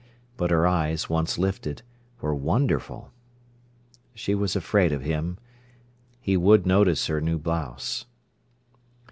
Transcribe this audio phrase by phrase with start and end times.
[0.35, 1.83] But her eyes, once lifted,
[2.21, 3.11] were wonderful.
[4.15, 5.37] She was afraid of him.
[6.19, 8.07] He would notice her new blouse.